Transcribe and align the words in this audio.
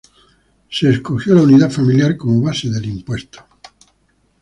Se 0.67 0.89
escogió 0.89 1.35
la 1.35 1.43
unidad 1.43 1.69
familiar 1.69 2.17
como 2.17 2.41
base 2.41 2.67
del 2.71 2.85
impuesto. 2.87 3.45